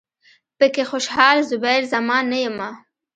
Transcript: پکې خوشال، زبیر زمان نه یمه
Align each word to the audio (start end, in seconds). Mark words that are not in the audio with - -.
پکې 0.57 0.83
خوشال، 0.89 1.37
زبیر 1.49 1.81
زمان 1.93 2.23
نه 2.31 2.37
یمه 2.45 2.69